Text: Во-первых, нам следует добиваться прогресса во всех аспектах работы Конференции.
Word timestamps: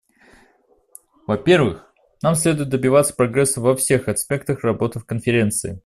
Во-первых, 1.27 1.93
нам 2.23 2.33
следует 2.33 2.69
добиваться 2.69 3.13
прогресса 3.13 3.61
во 3.61 3.75
всех 3.75 4.07
аспектах 4.07 4.63
работы 4.63 4.99
Конференции. 4.99 5.79